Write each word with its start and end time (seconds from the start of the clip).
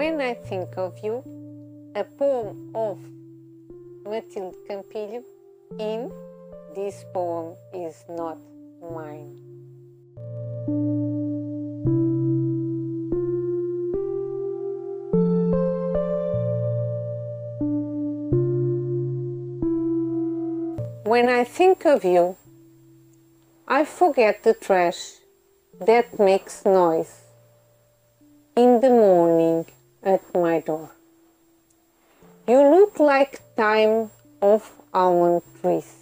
When 0.00 0.18
I 0.18 0.32
Think 0.32 0.78
of 0.78 0.98
You, 1.04 1.22
a 1.94 2.04
poem 2.04 2.70
of 2.74 2.96
Matilde 4.06 4.56
Campilho 4.66 5.22
in 5.78 6.10
This 6.74 7.04
Poem 7.12 7.54
Is 7.74 8.02
Not 8.08 8.38
Mine. 8.80 9.36
When 21.04 21.28
I 21.28 21.44
think 21.44 21.84
of 21.84 22.06
you, 22.06 22.36
I 23.68 23.84
forget 23.84 24.44
the 24.44 24.54
trash 24.54 25.16
that 25.78 26.18
makes 26.18 26.64
noise 26.64 27.20
in 28.56 28.80
the 28.80 28.88
morning 28.88 29.66
at 30.02 30.22
my 30.34 30.60
door. 30.60 30.90
You 32.48 32.62
look 32.62 32.98
like 32.98 33.40
time 33.56 34.10
of 34.42 34.70
almond 34.92 35.42
trees. 35.60 35.94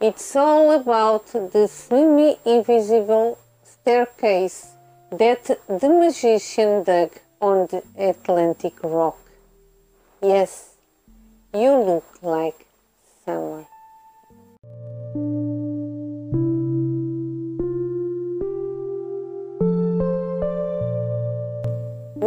It's 0.00 0.36
all 0.36 0.72
about 0.72 1.26
the 1.26 1.66
semi 1.66 2.36
invisible 2.44 3.38
staircase 3.64 4.74
that 5.10 5.44
the 5.66 5.88
magician 5.88 6.84
dug 6.84 7.10
on 7.40 7.66
the 7.66 7.82
Atlantic 7.98 8.74
rock. 8.82 9.18
Yes, 10.22 10.74
you 11.54 11.72
look 11.72 12.22
like 12.22 12.66
summer. 13.24 13.66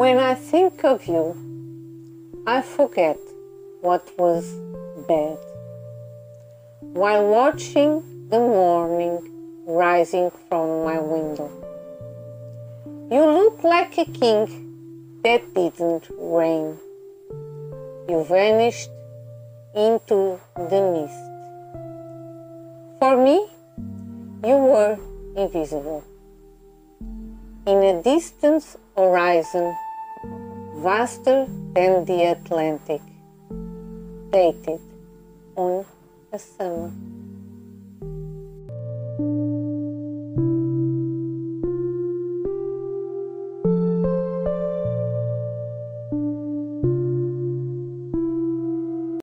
When 0.02 0.18
I 0.18 0.34
think 0.34 0.84
of 0.84 1.06
you, 1.06 1.38
I 2.48 2.64
forget 2.64 3.20
what 3.82 4.04
was 4.18 4.52
bad. 5.08 5.38
While 6.80 7.28
watching 7.28 8.02
the 8.32 8.40
morning 8.40 9.20
rising 9.68 10.32
from 10.50 10.86
my 10.86 10.98
window, 10.98 11.52
you 13.12 13.24
look 13.24 13.64
like 13.64 13.96
a 14.00 14.06
king 14.06 14.48
that 15.24 15.54
didn't 15.54 16.10
reign. 16.18 16.80
You 18.10 18.24
vanished 18.24 18.90
into 19.76 20.40
the 20.56 20.82
mist. 20.94 21.24
For 22.98 23.24
me, 23.24 23.38
you 24.50 24.58
were 24.58 24.98
invisible. 25.38 26.04
In 27.68 27.84
a 27.84 28.02
distant 28.02 28.66
horizon, 28.98 29.76
vaster 30.82 31.46
than 31.76 32.06
the 32.06 32.32
Atlantic, 32.32 33.02
dated 34.32 34.82
on 35.56 35.86
a 36.34 36.40
summer. 36.40 36.92